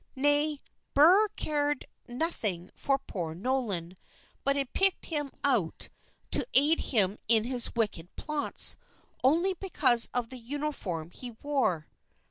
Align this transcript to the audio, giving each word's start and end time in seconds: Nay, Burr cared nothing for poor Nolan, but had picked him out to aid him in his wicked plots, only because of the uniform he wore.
Nay, 0.15 0.59
Burr 0.95 1.27
cared 1.35 1.85
nothing 2.07 2.71
for 2.73 2.97
poor 2.97 3.35
Nolan, 3.35 3.97
but 4.43 4.55
had 4.55 4.73
picked 4.73 5.05
him 5.05 5.31
out 5.43 5.89
to 6.31 6.43
aid 6.55 6.79
him 6.79 7.19
in 7.27 7.43
his 7.43 7.75
wicked 7.75 8.15
plots, 8.15 8.77
only 9.23 9.53
because 9.53 10.09
of 10.11 10.29
the 10.29 10.39
uniform 10.39 11.11
he 11.11 11.29
wore. 11.43 11.87